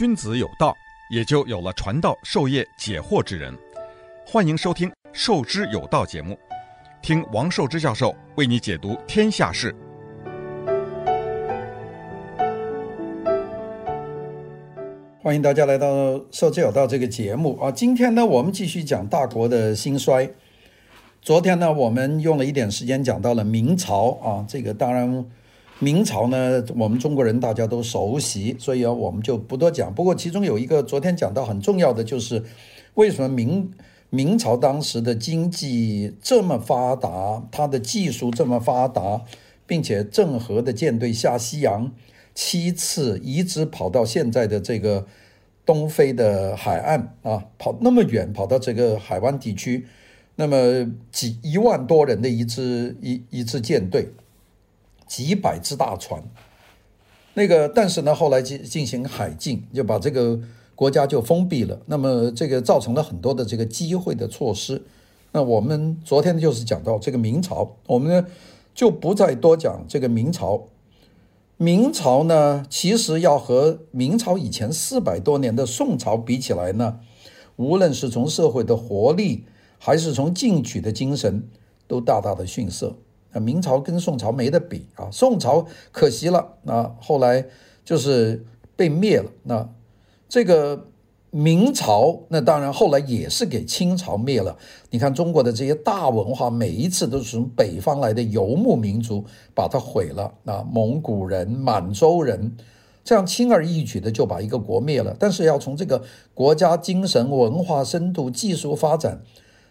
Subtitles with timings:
[0.00, 0.74] 君子有道，
[1.10, 3.54] 也就有了传道授业解惑之人。
[4.26, 6.38] 欢迎收听《授之有道》节目，
[7.02, 9.76] 听王寿之教授为你解读天下事。
[15.22, 17.70] 欢迎大家来到《授之有道》这个节目啊！
[17.70, 20.30] 今天呢，我们继续讲大国的兴衰。
[21.20, 25.26] 昨天呢，我们用了一点时间讲到了明朝啊，这个当然。
[25.82, 29.94] 明朝呢，我们中国人大家都熟悉，所以啊，我们就不多讲。
[29.94, 32.44] 不过其中有一个昨天讲到很重要的，就是
[32.94, 33.72] 为什么明
[34.10, 39.22] 明朝当时的经济这么发达，它的技术这么发达，
[39.66, 41.90] 并且郑和的舰队下西洋
[42.34, 45.06] 七次，一直跑到现在的这个
[45.64, 49.86] 东非的海岸啊，跑那么远，跑到这个海湾地区，
[50.36, 54.10] 那么几一万多人的一支一一支舰队。
[55.10, 56.22] 几百只大船，
[57.34, 60.38] 那个，但是呢，后来进进行海禁，就把这个
[60.76, 61.80] 国家就封闭了。
[61.86, 64.80] 那么这个造成了很多的这个机会的措施。
[65.32, 68.28] 那我们昨天就是讲到这个明朝，我们呢
[68.72, 70.68] 就不再多讲这个明朝。
[71.56, 77.00] 明朝呢，其实要和明朝以前四百多年的宋朝比起来呢，
[77.56, 79.44] 无论是从社会的活力，
[79.76, 81.48] 还是从进取的精神，
[81.88, 82.94] 都大大的逊色。
[83.32, 85.08] 啊，明朝跟宋朝没得比啊！
[85.12, 87.44] 宋朝可惜了，啊，后来
[87.84, 88.44] 就是
[88.76, 89.30] 被灭了。
[89.44, 89.68] 那
[90.28, 90.86] 这个
[91.30, 94.56] 明朝，那当然后来也是给清朝灭了。
[94.90, 100.34] 你看中国的这些大文化，每一次都是从北方来的游牧民族把它毁了。
[100.44, 102.56] 啊，蒙古人、满洲人，
[103.04, 105.14] 这样轻而易举的就把一个国灭了。
[105.18, 106.02] 但是要从这个
[106.34, 109.22] 国家精神、文化深度、技术发展。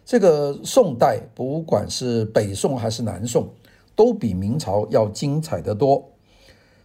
[0.06, 3.50] 这个宋代，不管是北宋还是南宋，
[3.96, 6.10] 都比明朝要精彩得多。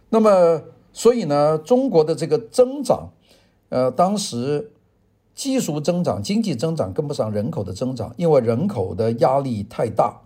[0.09, 0.61] 那么，
[0.93, 3.09] 所以呢，中国的这个增长，
[3.69, 4.71] 呃，当时
[5.33, 10.21] 技术增长、经济增长跟不上人口的增长，因为人口的压力太大。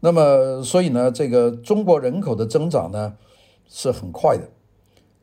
[0.00, 3.14] 那么，所以呢，这个中国人口的增长呢
[3.68, 4.48] 是很快的。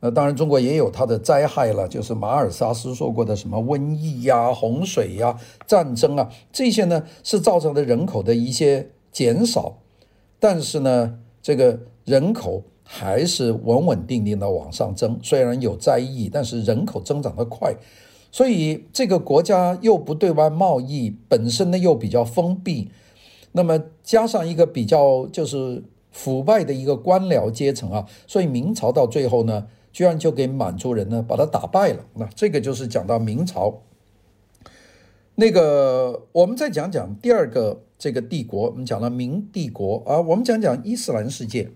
[0.00, 5.36] 那当然，中国也有它的灾害了，就是马尔萨斯说过的什么瘟疫呀、洪水呀、
[5.66, 9.78] 战争啊，这些呢是造成的人口的一些减少，
[10.38, 17.74] 但是呢，这个人口还是稳稳定定的往上增，虽然有灾疫，但是人口增长的快，
[18.30, 22.88] 所以这个国家又不对外贸易，本身呢又比较封闭，
[23.50, 25.82] 那么加上一个比较就是
[26.12, 29.66] 腐败的一个官僚阶层啊，所以明朝到最后呢。
[29.92, 33.82] 居然就给满族人呢把他打败了，那这个就是讲到明朝。
[35.34, 41.70] 那个我们再讲讲第二个这个帝国，我们讲了明帝国啊，我们讲讲伊斯兰世界。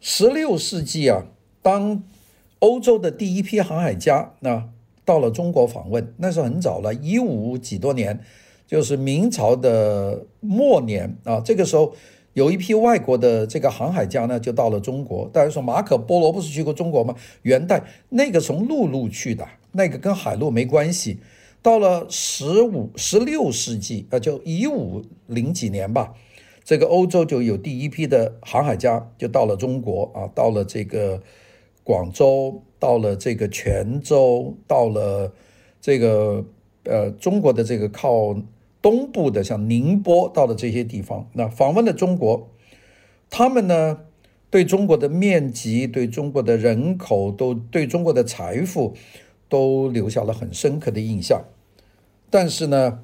[0.00, 1.26] 十六世纪啊，
[1.60, 2.02] 当
[2.60, 4.68] 欧洲的第一批航海家那
[5.04, 8.20] 到了中国访问，那是很早了，一五几多年，
[8.66, 11.94] 就是明朝的末年啊，这个时候。
[12.38, 15.28] 有一批外国的这个航海家呢，就到了中国。
[15.32, 17.16] 大家说马可波罗不是去过中国吗？
[17.42, 21.18] 元代那个从陆路去的，那个跟海路没关系。
[21.60, 26.14] 到了十五、十六世纪，呃，就一五零几年吧，
[26.62, 31.20] 这个欧洲就有第一批的航海家就到了中国啊，到了这个
[31.82, 35.32] 广州，到了这个泉州，到了
[35.80, 36.44] 这个
[36.84, 38.36] 呃中国的这个靠。
[38.80, 42.48] 东部的像宁波到了这些地方，那访问了中国，
[43.28, 44.00] 他们呢
[44.50, 48.94] 对中国的面积、对中国的人口、都对中国的财富
[49.48, 51.44] 都留下了很深刻的印象。
[52.30, 53.00] 但是呢，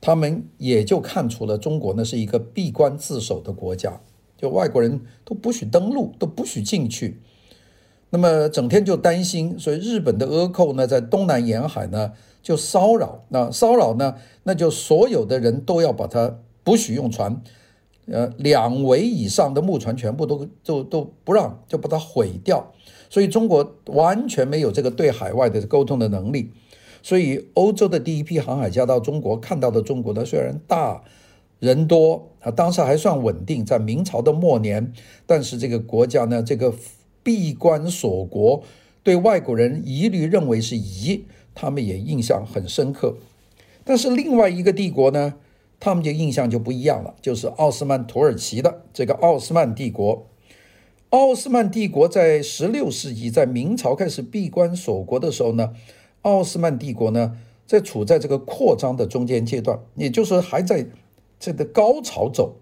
[0.00, 4.00] 他们也就看出了中国呢是一个闭关自守的国家，
[4.36, 7.20] 就外国人都不许登陆，都不许进去。
[8.10, 12.12] 那么整天就担心，所以日本的倭寇呢在东南沿海呢。
[12.40, 14.14] 就骚扰，那骚扰呢？
[14.44, 17.42] 那就所有的人都要把它不许用船，
[18.06, 22.72] 呃，两桅以上的木船全部都都都不让，就把它毁掉。
[23.10, 26.52] 所以中国完全没有这个对海外的沟通的能力。
[27.02, 31.02] 所以欧洲的第一批航海家到中国看到的中国呢，虽然大
[31.58, 34.90] 人多啊，当时还算稳定，在明朝的末年，
[35.26, 36.72] 但是这个国家呢，这个
[37.28, 38.62] 闭关锁国，
[39.02, 41.26] 对外国人一律认为是夷。
[41.54, 43.18] 他们也印象很深刻，
[43.84, 45.34] 但是另外一个帝国呢，
[45.78, 50.26] 他们就印象就不一样了，就是奥斯曼土耳其的这个奥斯曼帝国。
[51.10, 55.74] 奥斯曼帝国在十六世纪，在明朝开始闭关锁国的时候呢，
[56.22, 57.36] 奥斯曼帝国呢
[57.66, 60.86] 在处在这个扩张的中间阶段，也就是还在
[61.38, 62.56] 这个高潮走。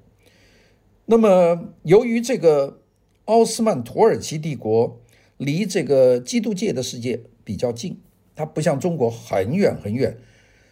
[1.05, 2.79] 那么由于这个
[3.27, 4.99] 奥斯曼土耳其帝国
[5.37, 8.01] 离这个基督教的世界比较近。
[8.35, 10.19] 它不像中国很远很远。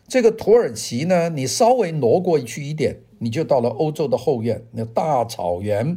[0.06, 5.96] 这个土耳其呢，你稍微挪过去一点，你就到了欧洲的后院，那大草原。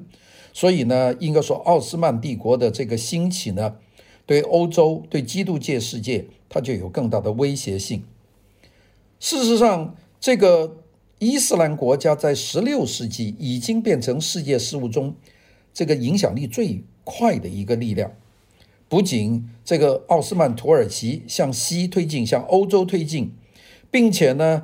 [0.54, 3.75] 所以呢，应该说奥斯曼帝国的这个兴起呢，
[4.25, 8.06] 对欧洲、对基督教世界，它就有更大的威胁性。
[9.19, 10.77] 事实上，这个
[11.19, 15.13] 伊斯兰国家在十六世纪已经变成世界事务中
[15.78, 18.12] 这个影响力最快的一个力量。
[18.90, 23.36] 不仅这个奥斯曼土耳其向西推进，向欧洲推进。
[23.92, 24.64] 并且呢，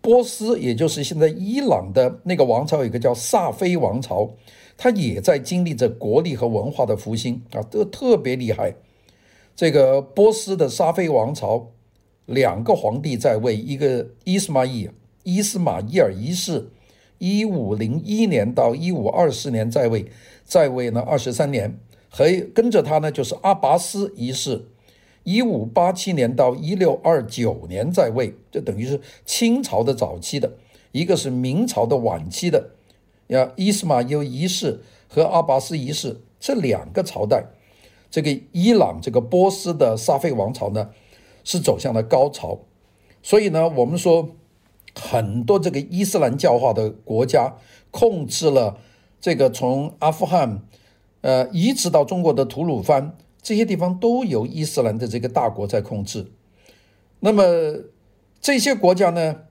[0.00, 4.30] 波斯也就是现在伊朗的那个王朝，有一个叫萨菲王朝，
[4.76, 8.76] 它也在经历着国力和文化的复兴啊，都特别厉害。
[9.56, 11.72] 这个波斯的萨菲王朝，
[12.26, 14.88] 两个皇帝在位，一个伊斯玛伊
[15.24, 16.68] 伊斯玛伊尔一世，
[17.18, 20.06] 一五零一年到一五二四年在位，
[20.44, 21.78] 在位呢二十三年，
[22.08, 24.66] 和跟着他呢就是阿拔斯一世。
[25.22, 30.52] 一五八七年到一六二九年在位，这等于是清朝的早期的，
[30.92, 32.72] 一个是明朝的晚期的，
[33.28, 37.46] 呀，伊斯玛尤一世和阿拔斯一世这两个朝代，
[38.10, 40.90] 这个伊朗这个波斯的萨菲王朝呢，
[41.42, 42.58] 是走向了高潮，
[43.22, 44.28] 所以呢，我们说
[44.94, 47.56] 很多这个伊斯兰教化的国家
[47.90, 48.78] 控制了
[49.20, 50.62] 这个从阿富汗，
[51.20, 53.16] 呃，一直到中国的吐鲁番。
[53.42, 56.32] 这些地方都由伊斯兰的这个大国在控制，
[57.20, 57.44] 那么
[58.40, 59.42] 这些国家呢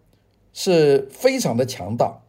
[0.51, 2.23] 是非常的强大，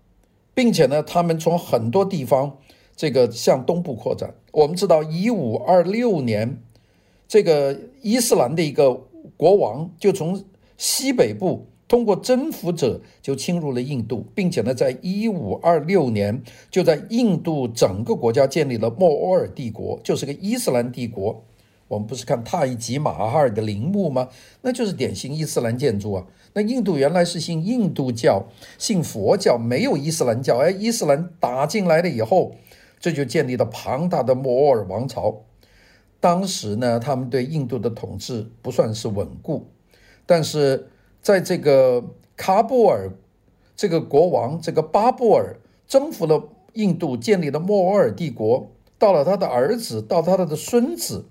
[0.53, 2.59] 并且呢，他们从很多地方
[2.95, 4.35] 这个向东部扩展。
[4.53, 6.63] 我们知道，一五二六年，
[7.27, 9.01] 这个伊斯兰的一个
[9.39, 10.45] 国王就从
[10.77, 11.69] 西北部。
[11.95, 21.45] 通过征服者就侵入了印度，并且呢，在一五二六年就在印度整个国家建立了莫卧儿帝国，就是个伊斯兰帝国。
[21.87, 24.29] 我们不是看泰姬玛哈尔的陵墓吗？
[24.63, 26.27] 那就是典型伊斯兰建筑啊。
[26.55, 28.43] 那印度原来是信印度教，
[28.77, 30.59] 信佛教，没有伊斯兰教。
[30.59, 32.57] 哎，伊斯兰打进来了以后，
[32.99, 35.43] 这就建立了庞大的莫卧儿王朝。
[36.19, 39.69] 当时呢，他们对印度的统治不算是稳固，
[40.27, 40.89] 但是。
[41.25, 42.05] 在这个
[42.37, 43.11] 喀布尔，
[43.75, 48.71] 这个国王这个巴布尔征服了印度，建立了莫卧儿帝国。
[48.99, 51.25] 到了他的儿子，到他的孙子，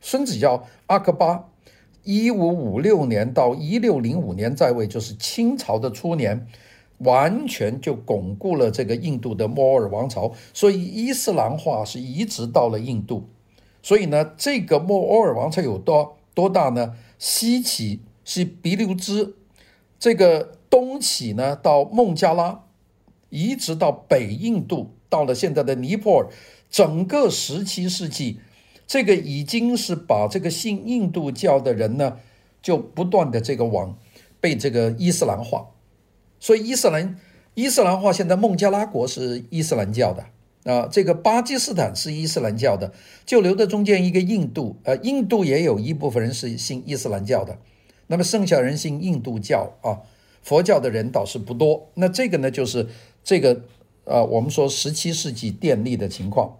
[0.00, 1.50] 孙子叫阿克巴，
[2.02, 6.46] 一五五六年到一六零五年在位，就是清朝的初年，
[6.96, 10.32] 完全就巩固了这个印度的莫卧儿王朝。
[10.54, 13.24] 所以伊斯兰化是移植到了印度。
[13.82, 16.94] 所以呢，这个莫卧儿王朝有多多大呢？
[17.18, 18.00] 西起。
[18.26, 19.34] 是俾留支，
[19.98, 22.64] 这个东起呢到孟加拉，
[23.30, 26.28] 一直到北印度，到了现在的尼泊尔，
[26.68, 28.40] 整个十七世纪，
[28.86, 32.18] 这个已经是把这个信印度教的人呢，
[32.60, 33.96] 就不断的这个往
[34.40, 35.68] 被这个伊斯兰化，
[36.40, 37.16] 所以伊斯兰
[37.54, 40.26] 伊斯兰化，现在孟加拉国是伊斯兰教的
[40.70, 42.92] 啊，这个巴基斯坦是伊斯兰教的，
[43.24, 47.56] 就留在中间一个印度，呃，印度也有一部分人是信伊斯兰教的。
[48.08, 49.98] 那么剩下人信印度教啊，
[50.42, 51.90] 佛教的人倒是不多。
[51.94, 52.86] 那这个呢，就是
[53.24, 53.60] 这个
[54.04, 56.56] 啊，我们说十七世纪电力的情况。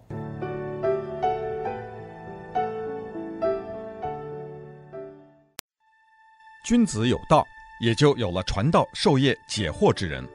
[6.65, 7.45] 君子有道，
[7.79, 10.27] 也就有了传道授业解惑之人。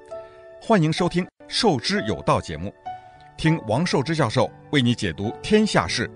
[0.63, 2.73] 欢迎收听《授之有道》节目，
[3.37, 6.11] 听王寿之教授为你解读天下事。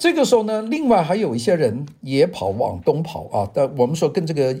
[0.00, 3.50] 这个时候呢，另外还有一些人也跑往东跑啊。
[3.52, 4.58] 但我们说跟这个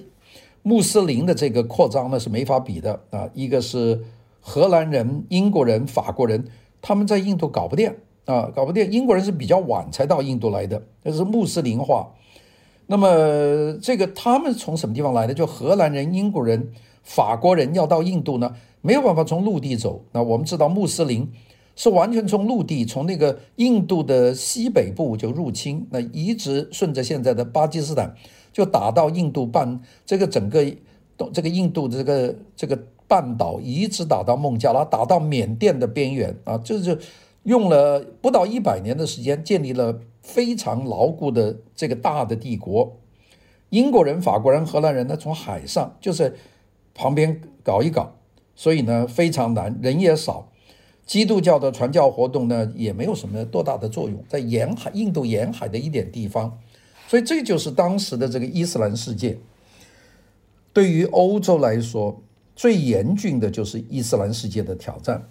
[0.62, 3.26] 穆斯林的这个扩张呢是没法比的啊。
[3.32, 4.04] 一个是
[4.42, 6.44] 荷兰人、英国人、法国人，
[6.82, 7.90] 他们在印度搞不定
[8.26, 8.90] 啊，搞不定。
[8.90, 12.12] 英国人是比较晚才到印度来的，那是穆斯林化。
[12.86, 15.32] 那么这个他们从什么地方来的？
[15.32, 16.70] 就荷兰人、英国人、
[17.02, 20.02] 法国人要到印度呢，没有办法从陆地走。
[20.12, 21.32] 那我们知道穆斯林。
[21.80, 28.14] 是完全从陆地，从那个印度的西北部就入侵，那一直顺着现在的巴基斯坦，
[28.52, 30.62] 就打到印度半这个整个
[31.32, 36.98] 这个印度的这个这个半岛，一直打到孟加拉，打到缅甸的边缘啊，就是
[37.44, 42.94] 用了不到一百年的时间，建立了非常牢固的这个大的帝国。
[43.70, 46.36] 英国人、法国人、荷兰人呢，从海上就是
[46.94, 48.12] 旁边搞一搞，
[48.54, 50.48] 所以呢非常难，人也少。
[51.10, 56.56] 基督教的传教活动呢，也没有什么多大的作用，在沿海、印度沿海的一点地方，
[57.08, 59.36] 所以这就是当时的这个伊斯兰世界。
[60.72, 62.22] 对于欧洲来说，
[62.54, 65.28] 最严峻的就是伊斯兰世界的挑战。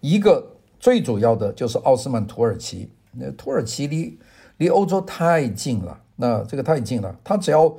[0.00, 4.18] 一个最主要的就是奥斯曼土耳其，那土耳其离
[4.56, 7.70] 离欧洲太近了，那这个太近了，它只要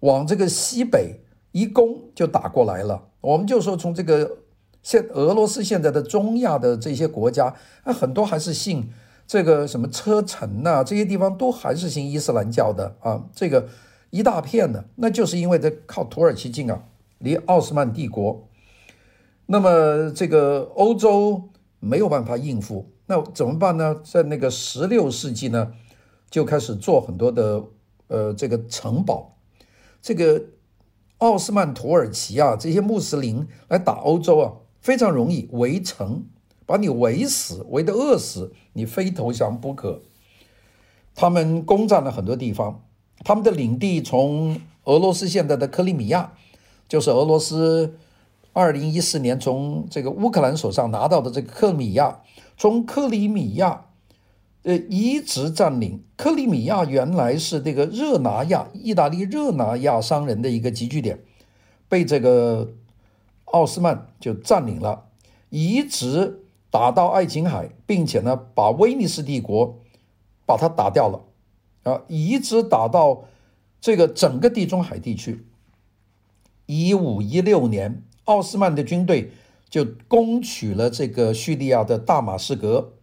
[0.00, 1.18] 往这个西北
[1.52, 3.08] 一攻就打过来了。
[3.22, 4.36] 我们就说从这个
[4.88, 8.88] 现俄罗斯现在的中亚的这些国家，啊，很多还是信
[9.26, 13.68] 这个什么车臣呐，这些地方都还是信伊斯兰教的啊，这个
[14.08, 16.84] 一大片的，那就是因为这靠土耳其近啊，
[17.18, 18.48] 离奥斯曼帝国，
[19.44, 22.90] 那么这个欧洲没有办法应付。
[23.04, 23.94] 那怎么办呢？
[24.02, 25.70] 在那个十六世纪呢，
[26.30, 27.62] 就开始做很多的
[28.06, 29.36] 呃这个城堡，
[30.00, 30.42] 这个
[31.18, 34.52] 奥斯曼土耳其啊，这些穆斯林来打欧洲啊，
[34.88, 36.24] 非常容易围城，
[36.64, 40.00] 把你围死，围得饿死，你非投降不可。
[41.14, 42.82] 他们攻占了很多地方，
[43.22, 46.32] 他们的领地从俄罗斯现在的克里米亚，
[46.88, 47.98] 就是俄罗斯
[48.54, 52.22] 二零一四年从这个乌克兰手上拿到的这个克里米亚。
[52.56, 53.84] 从克里米亚，
[54.62, 56.02] 呃，一直占领。
[56.16, 61.20] 克里米亚原来是这个热那亚，意大利热那亚商人的一个集聚点，
[61.90, 62.72] 被这个
[63.52, 65.06] 奥斯曼就占领了，
[65.50, 69.78] 一直打到爱琴海，并且呢，把威尼斯帝国
[70.46, 71.24] 把它打掉了，
[71.82, 73.24] 啊，一直打到
[73.80, 75.46] 这个整个地中海地区。
[76.66, 79.32] 一五一六年，奥斯曼的军队。
[79.70, 82.94] 就攻取了这个叙利亚的大马士革，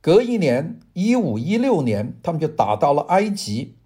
[0.00, 3.76] 隔一年，一五一六年，他们就打到了埃及，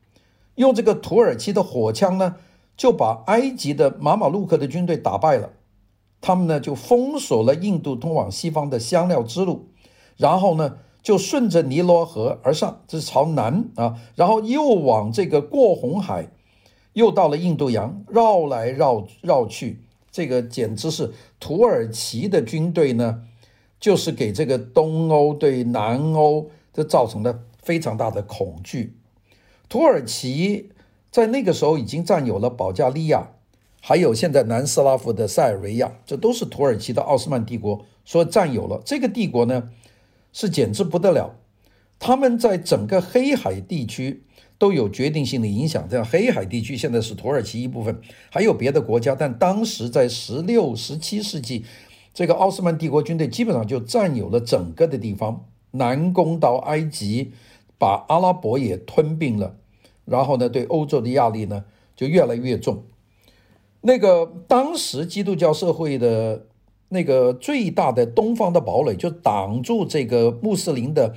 [0.54, 2.36] 用这个土耳其的火枪呢，
[2.78, 5.50] 就把埃及的马马鲁克的军队打败了。
[6.20, 9.68] 他们呢就封锁了印度通往西方的香料之路，
[10.16, 16.28] 然后呢就顺着尼罗河而上，这是朝南啊，然后又往这个过红海，
[16.92, 19.84] 又到了印度洋，绕来绕绕去。
[20.10, 23.22] 这个简直是土耳其的军队呢，
[23.78, 28.96] 就是给这个东欧对南欧这造成了非常大的恐惧。
[29.68, 30.72] 土耳其
[31.10, 33.28] 在那个时候已经占有了保加利亚，
[33.80, 38.82] 还有现在南斯拉夫的塞尔维亚，这都是土耳其的奥斯曼帝国所占有了。
[38.84, 39.70] 这个帝国呢，
[40.32, 41.36] 是简直不得了，
[41.98, 44.24] 他们在整个黑海地区。
[44.60, 45.86] 都有决定性的影响。
[45.88, 49.14] 这样，黑海地区现在是土耳其一部分，还有别的国家。
[49.14, 51.64] 但当时在十六、十七世纪，
[52.12, 57.30] 这个奥斯曼帝国军队基本上就占有了整个的地方，南攻到埃及，
[57.78, 59.54] 把阿拉伯也吞并了。
[60.04, 62.82] 然后呢，对欧洲的压力呢就越来越重。
[63.88, 66.44] 那个当时基督教社会的
[66.90, 71.14] 那个最大的东方的堡垒，就挡住这个穆斯林的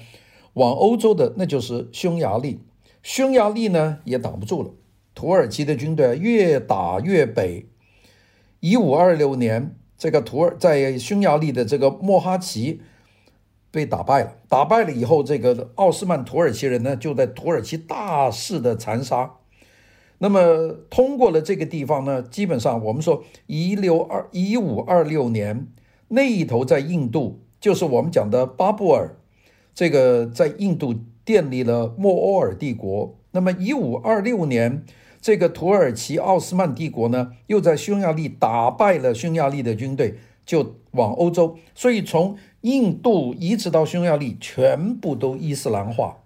[0.54, 2.62] 往欧洲的，那就是匈牙利。
[3.04, 4.70] 匈牙利呢也挡不住了，
[5.13, 7.66] 土耳其的军队越打越北。
[8.62, 12.80] 一五二六年，这个土耳在匈牙利的这个莫哈奇
[13.70, 14.36] 被打败了。
[14.48, 19.34] 打败了以后，这个奥斯曼土耳其人呢就在土耳其大肆的残杀。
[20.22, 25.68] 那么通过了这个地方呢，基本上我们说一六二一五二六年
[26.08, 29.18] 那一头在印度，就是我们讲的巴布尔，
[29.75, 30.96] 这个在印度。
[31.24, 33.16] 建立了莫欧尔帝国。
[33.32, 34.84] 那么，一五二六年，
[35.22, 41.56] 这个土耳其奥斯曼帝国呢，又在匈牙利打败了匈牙利的军队，就往欧洲。
[41.74, 46.18] 所以，从印度一直到匈牙利，全部都伊斯兰化。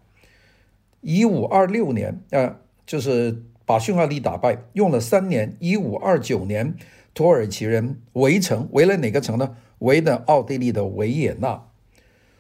[1.02, 5.55] 一五二六年，啊，就是把匈牙利打败，用了三年。
[5.60, 6.75] 一五二九年，
[7.13, 9.57] 土耳其人围城，围了哪个城呢？
[9.79, 11.67] 围的奥地利的维也纳。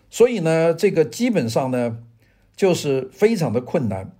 [0.09, 1.99] 所以呢，这个基本上呢。
[2.57, 4.13] 就是非常的困难，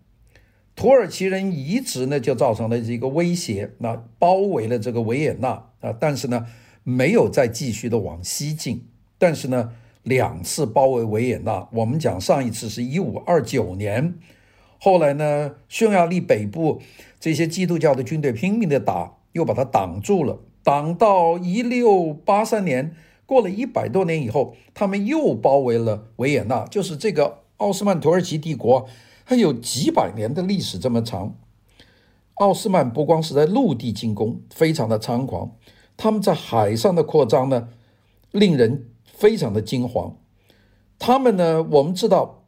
[0.76, 6.46] 土耳其人一直呢就造成了这个威胁，那包围了这个维也纳啊，但是呢
[6.84, 9.72] 没有再继续的往西进，但是呢
[10.04, 14.16] 两次包围维也纳，我们讲上一次是一五二九年，
[14.80, 16.82] 后来呢匈牙利北部
[17.20, 27.40] 这些基督教的军队拼命的打，又把它挡住了，挡到一六八三年，过了一百多年以后，他们又包围了维也纳，就是这个。
[27.58, 28.86] 奥斯曼土耳其帝国
[29.26, 31.38] 它有几百年的历史这么长。
[32.34, 35.56] 奥斯曼不光是在陆地进攻，非常的猖狂，
[35.96, 37.70] 他们在海上的扩张呢，
[38.32, 40.16] 令人非常的惊惶。
[41.00, 42.45] 他们呢，我们知道，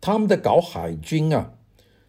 [0.00, 1.52] 他们的搞海军啊，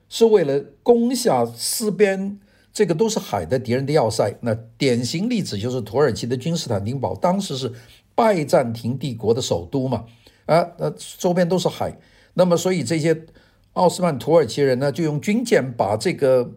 [0.07, 2.39] 是为了攻下四边
[2.71, 4.33] 这个都是海的敌人的要塞。
[4.41, 7.73] 那典型例子就是土耳其的君士坦丁堡，当时是
[8.15, 10.05] 拜占庭帝国的首都嘛，
[10.45, 11.97] 啊，那，周边都是海。
[12.33, 13.25] 那么，所以这些
[13.73, 16.51] 奥斯曼土耳其人呢，就用军舰把这个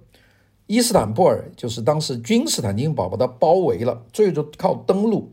[0.67, 5.33] 伊斯坦布尔，就是当时君士坦丁堡，把它包围了，最终靠登陆。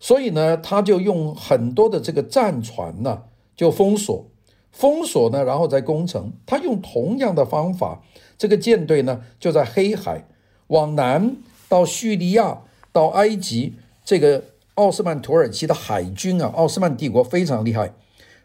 [0.00, 3.22] 所以呢，他就用很多的这个战船呢，
[3.54, 4.26] 就封锁，
[4.72, 6.32] 封锁呢，然后再攻城。
[6.44, 8.02] 他用同样的方法，
[8.36, 10.26] 这个舰队呢就在黑海
[10.68, 11.36] 往南
[11.68, 13.74] 到叙利亚到埃及。
[14.04, 14.42] 这个
[14.74, 17.94] 奥斯曼土耳其的海军啊，奥斯曼帝国非常厉害。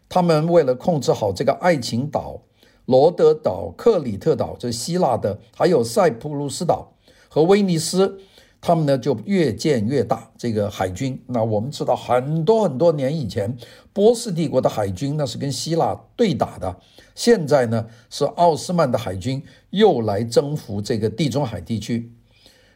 [0.08, 2.42] 他们为了控制好这个爱琴岛、
[2.84, 6.92] 罗德岛、克里特岛，这希腊的，还有塞浦路斯岛
[7.28, 8.20] 和威尼斯。
[8.60, 11.22] 他们呢就越建越大，这个海军。
[11.26, 13.56] 那我们知道很多很多年以前，
[13.92, 16.76] 波斯帝国的海军那是跟希腊对打的。
[17.14, 22.12] 现在呢是奥斯曼的海军又来征服这个地中海地区，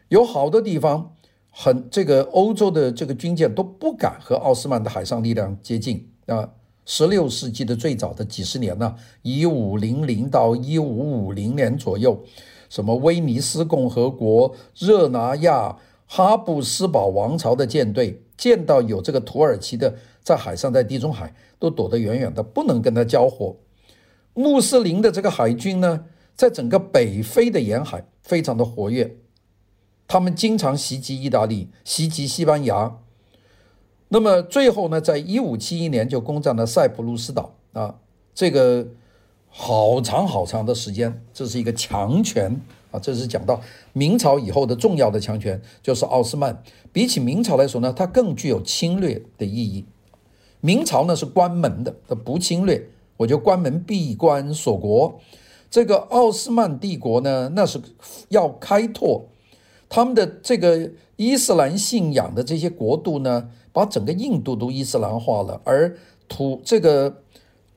[0.08, 1.14] 有好多地方
[1.50, 6.48] 很这个欧洲的这个军舰都不敢和奥斯曼的海上力量接近啊。
[6.84, 12.24] 十六世纪的最早的几十年呢，一五零零到一五五零年左右。
[12.72, 15.76] 什么威尼斯共和国、热那亚、
[16.06, 23.56] 哈布斯堡王朝的舰队，见到有这个土耳其的在海上，在地中海都躲得远远的，不能跟他交火。
[24.32, 29.18] 穆斯林的这个海军呢，在整个北非的沿海非常的活跃，
[30.08, 32.96] 他们经常袭击意大利、袭击西班牙。
[34.08, 37.96] 那么最后呢，在一五七一年就攻占了塞浦路斯岛啊，
[38.34, 38.86] 这个。
[39.54, 42.58] 好长好长的时间，这是一个强权
[42.90, 42.98] 啊！
[42.98, 43.60] 这是讲到
[43.92, 46.62] 明朝以后的重要的强权，就是奥斯曼。
[46.90, 49.84] 比起明朝来说呢，它更具有侵略的意义。
[50.62, 55.20] 明朝呢是关门的，它不侵略，我就关门闭关锁国。
[55.70, 57.78] 这个奥斯曼帝国呢，那是
[58.30, 59.26] 要开拓
[59.90, 65.94] 他们的这个伊斯兰信仰的这些国度呢，把整个印度都伊斯兰化了，而
[66.26, 67.18] 土这个。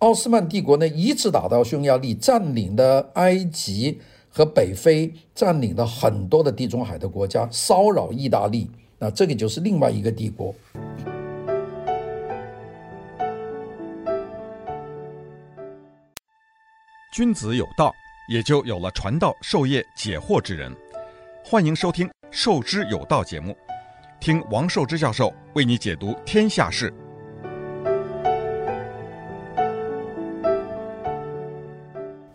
[0.06, 8.70] 奥斯曼帝国呢，一直打到匈牙利，占领了埃及和北非，占领了很多的地中海的国家，骚扰意大利。
[9.00, 10.54] 那这个就是另外一个帝国。
[17.12, 17.92] 君子有道，
[18.30, 20.72] 也就有了传道授业解惑之人。
[21.44, 23.58] 欢迎收听《授之有道》节目，
[24.20, 26.94] 听王寿之教授为你解读天下事。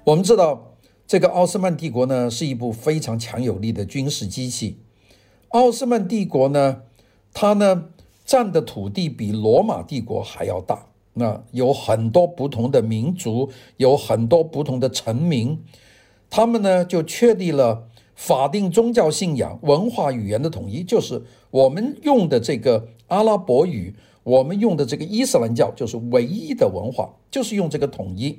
[0.05, 4.79] 我们知道，这个奥斯曼帝国呢，是一部非常强有力的军事机器。
[5.49, 6.83] 奥斯曼帝国呢，
[7.35, 7.91] 它呢
[8.25, 10.87] 占的土地比罗马帝国还要大。
[11.13, 15.63] 那有很多不同的民族，有很多不同的臣民，
[16.31, 28.39] 他们呢就确立了法定宗教信仰、文化语言的统一，就是我们用的这个阿拉伯语，我们用的这个伊斯兰教，就是唯一的文化，就是用这个统一。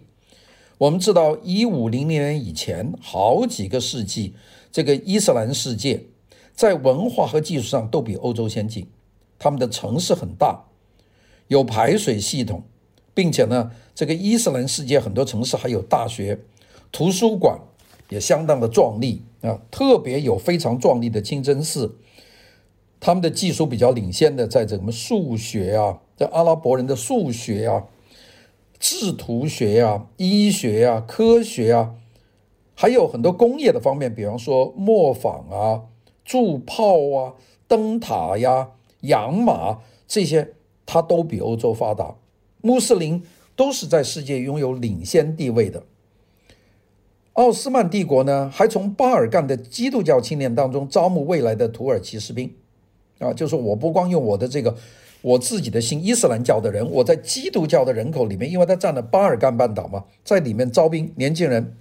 [0.82, 4.34] 我们知道，一五零零年以前，好几个世纪，
[4.72, 6.06] 这个伊斯兰世界
[6.56, 8.88] 在文化和技术上都比欧洲先进。
[9.38, 10.64] 他们的城市很大，
[11.50, 12.64] 有排水系统，
[13.14, 16.40] 并且呢，这个伊斯兰世界很多城市还有大学、
[16.92, 17.60] 图书馆，
[18.10, 19.62] 也相当的壮丽啊。
[19.70, 21.96] 特别有非常壮丽的清真寺。
[23.00, 27.84] 他们的技术比较领先的，在这什么数学啊，这阿拉伯人的数学啊。
[28.82, 31.94] 制图学呀、医学呀、科学呀、
[32.74, 35.84] 还有很多工业的方面，比方说磨坊啊、
[36.26, 37.36] 铸炮啊、
[37.68, 40.56] 灯塔呀、养马这些，
[40.88, 42.16] 它都比欧洲发达。
[42.62, 43.22] 穆斯林
[43.56, 45.84] 都是在世界拥有领先地位的。
[47.34, 52.52] 奥斯曼帝国呢，还从巴尔干的基督教青年当中招募未来的土耳其士兵，
[53.20, 54.76] 啊，就是我不光用我的这个。
[55.22, 61.78] 我自己的信伊斯兰教的人，我在基督教的人口里面，因为他占了巴尔干半岛嘛，在里面招兵年轻人，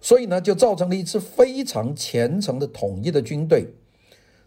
[0.00, 3.74] 所以呢，就造成了一支非常虔诚的统一的军队。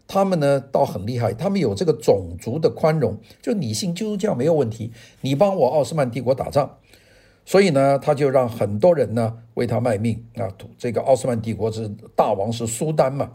[0.08, 4.90] 他们呢，倒很厉害，他们有这个种族的宽容，就你信基督教没有问题，
[5.20, 6.78] 你帮我奥斯曼帝国打仗，
[7.44, 10.48] 所以呢，他就让很多人呢为他卖命啊。
[10.78, 13.32] 这个奥斯曼帝国是大王是苏丹嘛，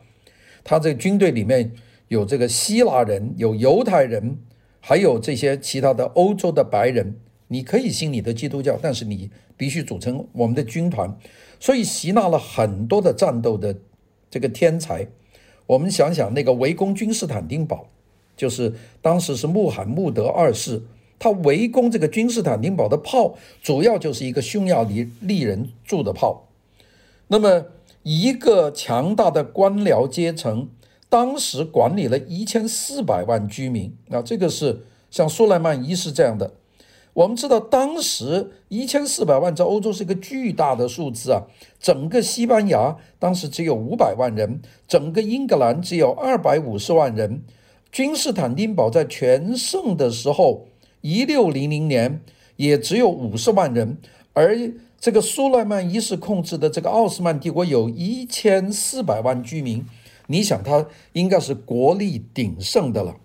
[0.64, 1.72] 他这军队里面
[2.08, 4.40] 有这个希腊人，有犹太人。
[4.80, 7.16] 还有这些其他的欧洲的白人，
[7.48, 11.18] 你可以信你的基督教，但是你必须组成我们的军团，
[11.60, 13.76] 所以吸纳了很多的战斗的
[14.30, 15.08] 这个天才。
[15.66, 17.88] 我们想想那个围攻君士坦丁堡，
[18.38, 20.84] 就是当时是穆罕默德二世，
[21.20, 24.84] 他围攻这个君士坦丁堡的炮，主要就是一个匈牙
[25.20, 26.48] 利人铸的炮。
[27.28, 27.66] 那么
[28.04, 30.70] 一个强大的官僚阶层。
[31.10, 36.54] 当时管理了一千四百万居民，那这个是像苏莱曼一世这样的。
[37.14, 41.42] 我们知道，当时一千四百万在欧洲是一个巨大的数字啊。
[41.80, 47.42] 整个西班牙当时只有五百万人，整个英格兰只有二百五十万人。
[47.92, 50.68] 君士坦丁堡在全盛的时候，
[51.02, 52.22] 一六零零年
[52.58, 53.98] 也只有五十万人，
[54.34, 54.56] 而
[55.00, 59.84] 这个苏莱曼一世控制的这个奥斯曼帝国有一千四百万居民，
[60.28, 63.18] 你想他应该是国力鼎盛的了。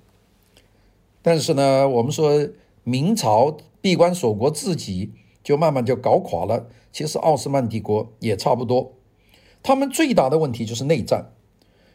[1.21, 2.49] 但是呢，我们说
[2.83, 5.13] 明朝闭关锁国，自己
[5.45, 6.69] 就慢慢就搞垮了。
[6.91, 8.95] 其实奥斯曼帝国也差不多，
[9.63, 11.33] 他们最大的问题就是内战，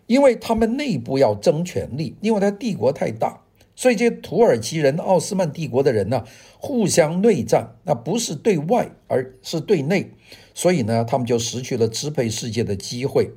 [0.06, 3.44] 因为他们内部要争权力，因为他帝国太大。
[3.76, 6.24] 所以这些土耳其人、奥斯曼帝国的人呢，
[6.58, 10.12] 互相内战，那不是对外，而是对内。
[10.56, 13.34] 所以呢，他们就失去了支配世界的机会。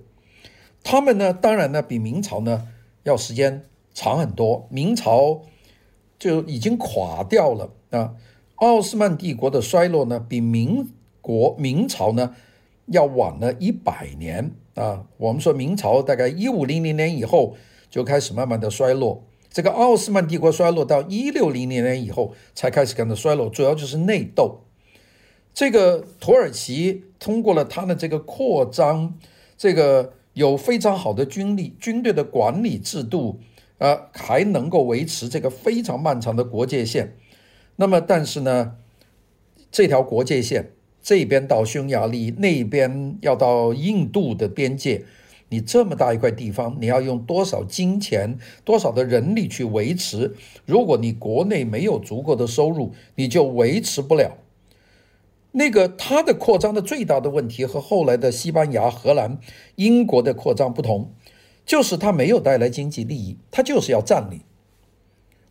[0.83, 2.69] 他们呢，当然呢，比明朝呢
[3.03, 4.67] 要时间长很多。
[4.71, 5.43] 明朝
[6.19, 8.15] 就已经垮掉了啊。
[8.57, 10.89] 奥斯曼帝国的衰落呢，比民
[11.21, 12.35] 国明朝呢
[12.87, 15.07] 要晚了一百年啊。
[15.17, 17.57] 我们说明朝大概一五零零年以后
[17.89, 19.25] 就开始慢慢的衰落。
[19.53, 24.61] 这个奥斯曼帝国衰落到一六零零年以后才开始感到衰落，主要就是内斗。
[25.53, 29.19] 这个土耳其通过了他的这个扩张，
[29.57, 33.41] 这个有非常好的军力、军队的管理制度，
[33.77, 37.15] 呃，还能够维持这个非常漫长的国界线。
[37.77, 38.77] 那么，但是呢，
[39.71, 40.71] 这条国界线
[41.03, 45.05] 这边到匈牙利，那边要到印度的边界。
[45.51, 50.35] 你这么大一块地方，你要用多少金钱、多少的人力去维持？
[50.65, 54.39] 如果你国内没有足够的收入，你就维持不了。
[55.53, 59.39] 那个它的扩张的最大的问题和后来的西班牙、荷兰、
[59.77, 61.13] 英国的扩张不同，
[61.67, 64.41] 就是它没有带来经济利益，它就是要占领。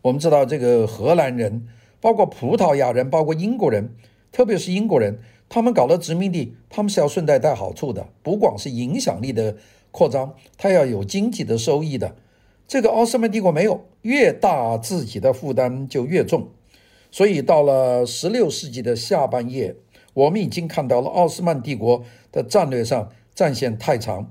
[0.02, 1.66] 我们知道这个荷兰人，
[2.00, 3.94] 包括葡萄牙人，包括英国人，
[4.32, 9.56] 特别是英国人，他们搞了殖民地，他们是要顺带带好处的，不光是影响力的。
[9.92, 12.14] 扩张，它要有经济的收益的。
[12.68, 16.46] 这个奥斯曼帝国没有，越大自己的负担就越重。
[17.10, 19.74] 所以到了十六世纪的下半叶，
[20.20, 24.30] 我们已经看到了奥斯曼帝国的战略上战线太长。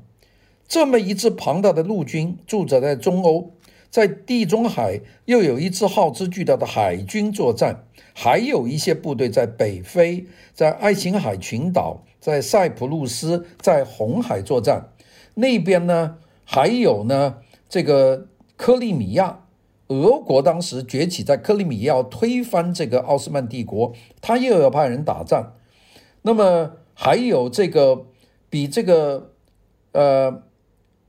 [0.67, 3.51] 这么一支庞大的陆军驻扎在中欧，
[3.89, 14.89] 在地中海又有一支耗资巨大的海军作战，还有一些部队在北非、在爱琴海群岛、在塞浦路斯、在红海作战。
[15.33, 19.39] 那边呢，还有呢，这个克里米亚，
[19.87, 25.53] 俄国当时崛起，在克里米亚推翻这个奥斯曼帝国，他又要派人打仗。
[26.21, 28.05] 那么还有这个
[28.49, 29.33] 比这个
[29.93, 30.43] 呃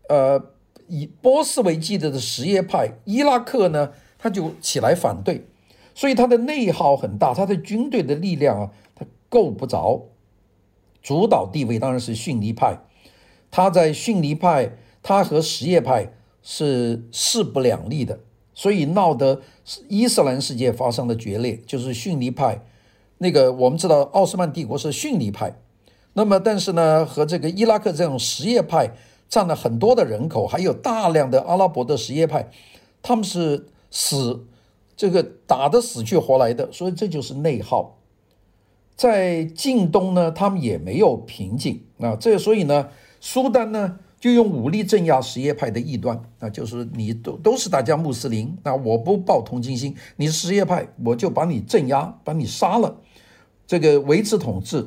[0.09, 0.41] 呃
[0.87, 5.47] 以波斯为基地的什叶派，伊拉克呢，他就起来反对，
[5.95, 10.07] 所以他的内耗很大，他的军队的力量啊，他够不着，
[11.03, 12.79] 主导地位当然是逊尼派。
[13.51, 18.21] 他在逊尼派，他和什叶派是势不两立的，
[18.55, 19.43] 所以闹得
[19.89, 21.61] 伊斯兰世界发生了决裂。
[21.67, 22.63] 就是逊尼派，
[23.23, 25.55] 那个我们知道奥斯曼帝国是逊尼派，
[26.15, 28.95] 那么但是呢，和这个伊拉克这种什叶派
[29.29, 32.51] 占了很多的人口，还有大量的阿拉伯的什叶派，
[33.03, 34.47] 他们是死
[34.97, 37.99] 这个打得死去活来的，所以这就是内耗。
[38.97, 42.89] 在近东呢，他们也没有平静啊，这所以呢。
[43.23, 52.97] 苏丹呢，就用武力镇压什叶派的异端，那就是你都都是大家穆斯林，那我不抱同情心，你是什叶派，我就把你镇压，把你杀了，
[53.71, 54.85] 这个维持统治。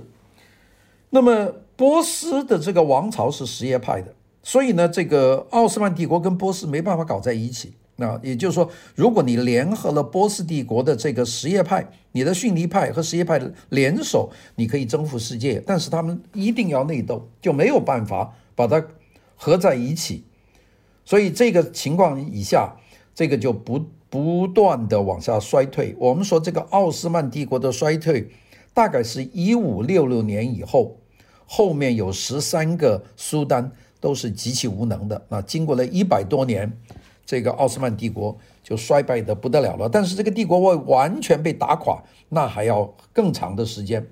[1.10, 7.72] 那么波斯的这个王朝是什叶派的，所以呢，这个奥斯曼帝国跟波斯没办法搞在一起。
[7.96, 15.64] 那也就是说，如果你联合了波斯帝国的这个什叶派，你的逊尼派和什叶派联手，你可以征服世界。
[15.66, 18.86] 但是他们一定要内斗，就没有办法把它
[19.38, 20.26] 合在一起。
[21.06, 22.76] 所以这个情况以下，
[23.16, 25.96] 这个就不不断的往下衰退。
[25.98, 28.30] 我们说这个奥斯曼帝国的衰退，
[28.74, 30.98] 大概是一五六六年以后，
[31.46, 35.26] 后面有十三个苏丹都是极其无能的。
[35.30, 36.72] 那经过了一百多年。
[37.26, 42.84] 这个奥斯曼帝国就衰败得不得了了，但是这个帝国会完全被打垮，那还要
[43.14, 44.06] 更长的时间。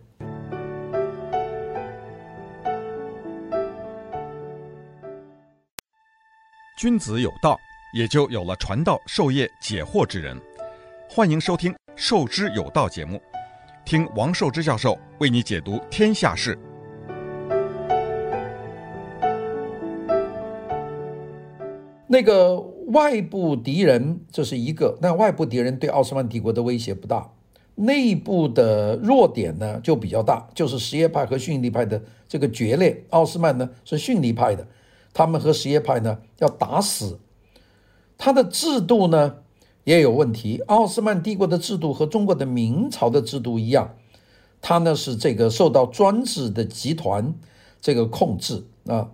[6.78, 7.60] 君子有道，
[7.94, 10.40] 也就有了传道授业解惑之人。
[11.10, 13.22] 欢迎收听《授之有道》节目，
[13.92, 16.58] 听王寿之教授为你解读天下事。
[22.08, 22.58] 那个
[22.94, 27.30] 外部敌人这是一个，那外部敌人对奥斯曼帝国的威胁不大，
[27.76, 33.04] 内部的弱点呢就比较大，就是什叶派和逊尼派的这个决裂。
[33.10, 34.66] 奥斯曼呢是逊尼派的，
[35.14, 37.20] 他们和什叶派呢要打死。
[38.18, 39.36] 他的制度呢
[39.84, 43.96] 也有问题，奥斯曼帝国的制度和中国的明朝的制度一样，
[44.62, 47.34] 它呢是这个受到专制的集团
[47.82, 49.10] 这个控制啊，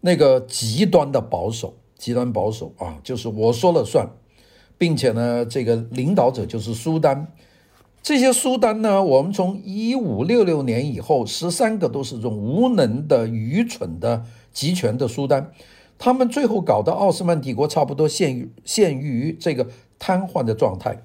[0.00, 4.10] 那个极端的保守，极端保守啊，就是我说了算，
[4.76, 7.32] 并且呢，这个领导者就是苏丹。
[8.02, 15.52] 这些苏丹呢，我们从一五六六年以后，十三个都是这种无能的、愚蠢的、集权的苏丹，
[15.98, 19.68] 他们最后搞的奥斯曼帝国差不多陷于陷于这个
[20.02, 21.04] 瘫痪的状态。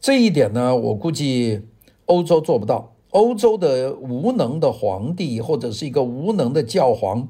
[0.00, 1.62] 这一点呢，我估计
[2.06, 2.96] 欧洲做不到。
[3.10, 7.28] 欧洲的无能的皇帝或者是一个无能的教皇，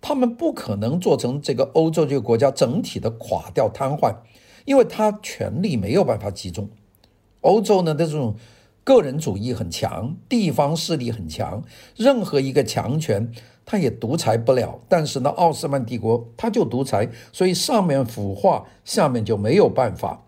[0.00, 4.14] 他们不可能做成这个欧洲这个国家整体的垮掉瘫痪，
[4.66, 6.70] 因为他权力没有办法集中。
[7.40, 8.36] 欧洲呢的这种
[8.84, 11.64] 个人主义很强，地方势力很强，
[11.96, 13.32] 任何一个强权
[13.70, 14.80] 他也独裁不了。
[14.88, 20.24] 但是呢，奥斯曼帝国他就独裁，所以上面腐化，下面就没有办法。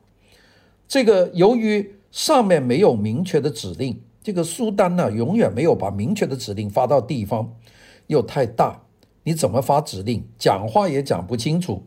[0.86, 7.54] 这个由于上面没有明确的指令，这个苏丹呢永远没有把明确的指令发到地方，
[8.08, 8.82] 又太大，
[9.22, 10.26] 你怎么发指令？
[10.38, 11.82] 讲话也讲不清楚。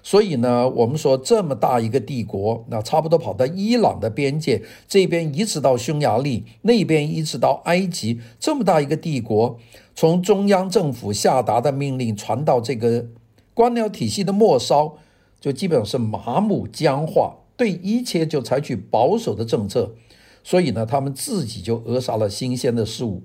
[0.00, 9.58] 所以呢，我们说这么大一个帝国，那差不多跑到伊朗的边界这边，一直到匈牙利那边，一直到埃及，这么大一个帝国，
[9.98, 13.08] 从中央政府下达的命令传到这个
[13.52, 14.96] 官僚体系的末梢，
[15.40, 19.96] 就基本上是麻木僵化，对一切就采取保守的政策。
[20.44, 23.24] 所以呢，他们自己就扼杀了新鲜的事物。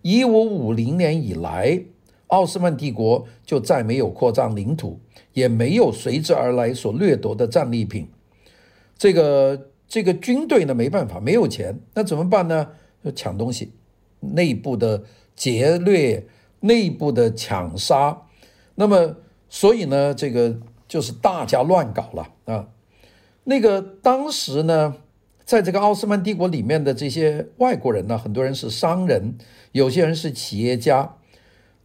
[0.00, 1.82] 一五五零年以来，
[2.28, 5.00] 奥斯曼帝国就再没有扩张领土。
[5.34, 8.08] 也没有随之而来所掠夺的战利品，
[8.96, 12.68] 这个这个军队呢，没办法，没有钱，那怎么办呢？
[13.04, 13.74] 就抢东西，
[14.20, 15.04] 内部的
[15.40, 16.26] 劫掠，
[16.60, 18.24] 内部的抢杀，
[18.74, 19.16] 那么
[19.48, 22.68] 所以呢，这个就是大家乱搞了啊。
[23.44, 24.96] 那个当时呢，
[25.46, 29.38] 在这个奥斯曼帝国里面的这些外国人呢，很多人是商人，
[29.72, 31.16] 有些人是企业家，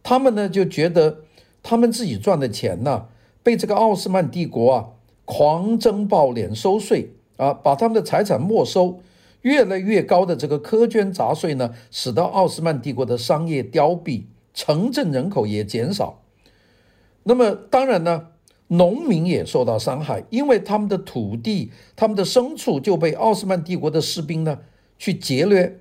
[0.02, 1.20] 他们呢就觉得
[1.62, 3.06] 他们自己赚的钱呢。
[3.42, 4.88] 被这个奥斯曼帝国啊
[5.24, 9.00] 狂征暴敛收税啊，把他们的财产没收，
[9.46, 16.20] 越来越高的这个苛捐杂税呢，使得奥斯曼帝国的商业凋敝，城镇人口也减少。
[17.22, 18.30] 那么当然呢，
[18.66, 24.58] 农民也受到伤害，因为他们的土地、他们的牲畜就被奥斯曼帝国的士兵呢
[24.98, 25.78] 去劫掠。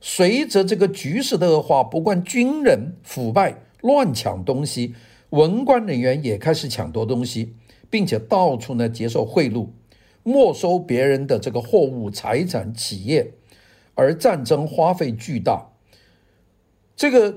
[0.00, 4.94] 随着这个局势的恶化，不管军人腐败、乱抢东西。
[5.30, 7.52] 文官人员也开始抢夺东西，
[7.90, 9.68] 并且到处呢接受贿赂，
[10.26, 13.32] 没收别人的这个货物、财产、企业，
[13.94, 15.68] 而战争花费巨大。
[16.94, 17.34] 这个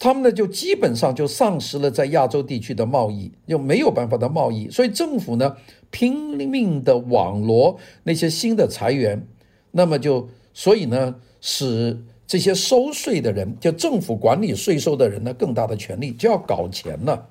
[0.00, 5.56] 他们呢就基本上就丧失了在亚洲地区的贸易，就没有办法的贸易，所以政府呢
[5.90, 9.26] 拼命的网罗那些新的财源，
[9.70, 12.04] 那么就所以呢使。
[12.28, 17.26] 这些收税的人，就政府管理税收的人呢，更大的权力就要搞钱了。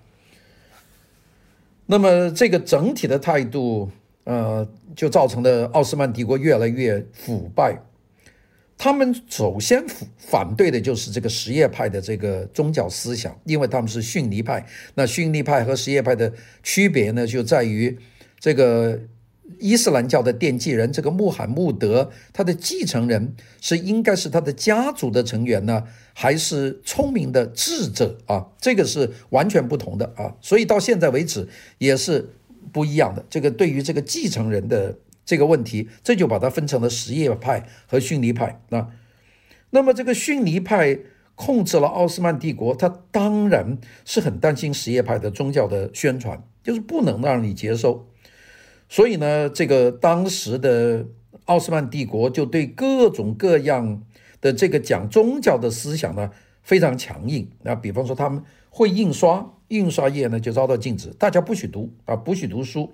[1.86, 3.92] 那么这个整体的态度，
[4.28, 7.82] 呃，就造成了奥斯曼帝国越来越腐败。
[8.78, 14.66] 他们首先反反对的就是这个什叶派的这个宗教思想，因为他们是逊尼派。
[14.96, 17.98] 那逊尼派和什叶派的区别呢，就在于
[18.38, 19.00] 这个。
[19.60, 28.48] 伊斯兰教的奠基人这个穆罕默德，他的继承人是应该是他的家族的成员呢，还是聪明的智者啊？
[28.60, 32.28] 这个是完全不同的啊，所以到现在为止也是
[32.72, 33.26] 不一样的。
[33.30, 38.90] 这个对于这个继承人的这个问题，这就把它分成了什叶派和逊尼派啊。
[39.70, 41.00] 那么这个逊尼派
[41.36, 48.08] 控制了奥斯曼帝国，他当然是很担心什叶派的宗教的宣传，就是不能让你接受。
[48.90, 51.06] 所以呢，这个当时的
[51.46, 54.02] 奥斯曼帝国就对各种各样
[54.40, 56.32] 的这个讲宗教的思想呢
[56.68, 57.50] 非常强硬。
[57.64, 62.92] 那比方说，他们会印刷，印刷业呢就遭到禁止，大家不许读啊，不许读书，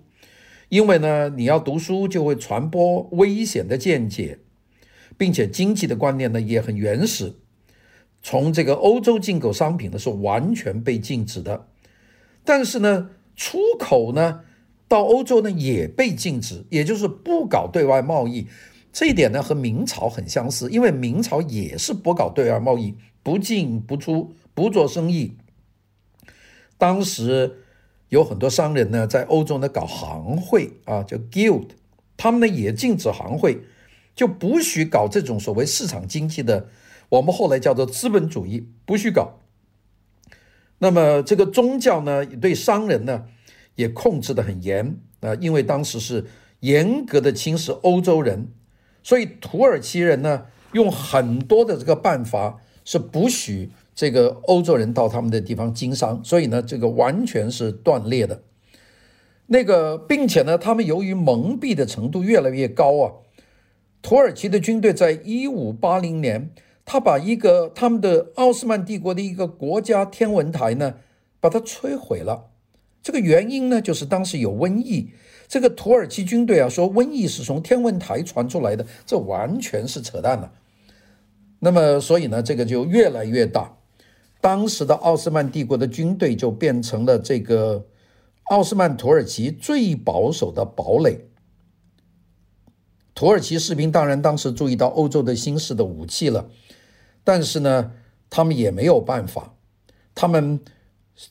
[0.70, 4.38] 因为呢，你要读书就会传播危险的见解，
[5.18, 7.34] 并且经济的观念呢也很原始。
[8.22, 11.68] 从这个欧洲进口商品呢是完全被禁止的，
[12.46, 14.42] 但是呢，出口呢。
[14.86, 18.48] 到欧洲呢也被禁止，也就是不搞对外贸易。
[18.92, 25.38] 这一点呢和明朝很相似，因为明朝也是不搞对外贸易，不进不出，不做生意。
[26.78, 27.64] 当时
[28.10, 31.70] 有很多商人呢在欧洲呢搞行会啊，叫 guild，
[32.16, 33.62] 他们呢也禁止行会，
[34.14, 36.68] 就不许搞这种所谓市场经济的，
[37.10, 39.40] 我们后来叫做资本主义，不许搞。
[40.78, 43.26] 那么这个宗教呢对商人呢。
[43.76, 46.28] 也控制的很严啊，因为当时是
[46.60, 48.52] 严格的轻视欧洲人，
[49.02, 58.42] 所以土耳其人呢用很多的这个办法是不许这个欧洲人到他们的地方经商，所以呢，这个完全是断裂的。
[59.48, 63.12] 那个，并且呢，他们由于蒙蔽的程度越来越高啊，
[64.02, 66.50] 土耳其的军队在一五八零年，
[66.86, 70.96] 他把一个他们的奥斯曼帝国的一个国家天文台呢，
[71.40, 72.46] 把它摧毁了。
[73.02, 75.10] 这个原因呢，就是当时有瘟疫。
[75.50, 80.52] 这个土耳其军队啊，说瘟疫是从天文台传出来的，这完全是扯淡了。
[81.64, 83.78] 那么，所以呢，这个就越来越大。
[84.42, 87.86] 当时的奥斯曼帝国的军队就变成了这个。
[88.48, 91.30] 奥斯曼土耳其最保守的堡垒。
[93.16, 96.50] 土耳其士兵当然当时注意到欧洲的新式的武器了，
[97.24, 97.94] 但是呢，
[98.30, 99.54] 他们也没有办法。
[100.14, 100.60] 他们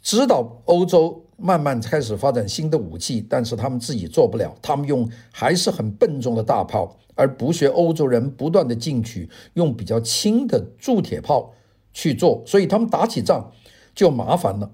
[0.03, 4.57] 知道欧洲慢慢开始发展新的武器，但是他们自己做不了。
[4.63, 11.55] 他们用还是很笨重的大炮，而不学欧洲人不断的进取，用比较轻的铸铁炮
[11.93, 13.53] 去做，所以他们打起仗
[13.95, 14.73] 就麻烦了。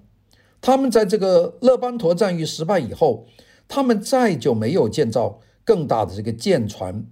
[0.63, 3.27] 他们在这个勒班陀战役失败以后，
[3.69, 7.05] 他们再就没有建造更大的这个舰船，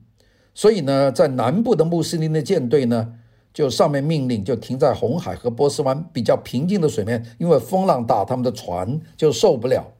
[0.54, 3.12] 所以呢，在南部的穆斯林的舰队呢，
[3.52, 9.92] 就上面命令就停在红海和波斯湾比较平静的水面，因为风浪大，他们的船就受不了。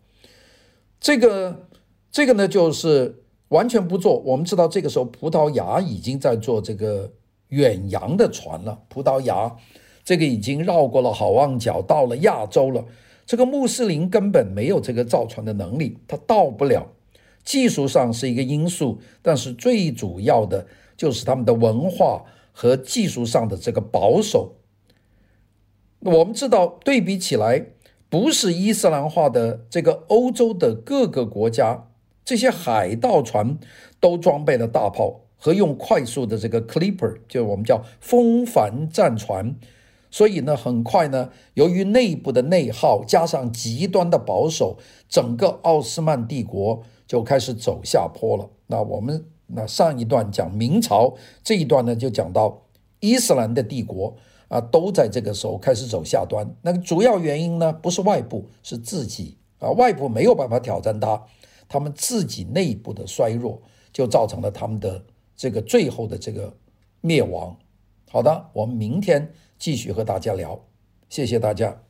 [0.98, 1.68] 这个
[2.10, 4.18] 这个呢，就是完全不做。
[4.20, 7.12] 我们知道这个时候葡萄牙已经在做这个
[7.48, 9.56] 远洋的船了，葡萄牙
[10.04, 12.84] 这个已经绕过了好望角，到了亚洲了。
[13.24, 16.86] 这个穆斯林根本没有这个造船的能力，他到不了。
[17.42, 24.56] 技术上是一个因素，但是最主要的就是他们的文化和技术上的这个保守。
[26.00, 27.66] 我们知道，对比起来，
[28.08, 31.88] 不是伊斯兰化的这个欧洲的各个国家，
[32.26, 33.56] 这些海盗船
[34.00, 39.54] 都装备了大炮和用快速的这个 clipper，就是我们叫风帆战船。
[40.10, 44.76] 所以呢，很快呢，由于内部的内耗加上极端的保守，
[45.08, 48.50] 整个奥斯曼帝国就开始走下坡了。
[48.66, 52.62] 那我们那上一段讲明朝，这一段呢就讲到
[52.98, 54.16] 伊斯兰的帝国
[54.48, 56.56] 啊，都在这个时候开始走下端。
[56.62, 61.22] 那个主要原因呢，不是外部，是自己啊，外部没有办法挑战它，
[61.68, 63.60] 他们自己内部的衰弱，
[63.92, 65.04] 就造成了他们的
[65.36, 66.56] 这个最后的这个
[67.00, 67.56] 灭亡。
[68.10, 69.32] 好的，我们明天。
[69.58, 70.66] 继续和大家聊，
[71.08, 71.85] 谢谢大家。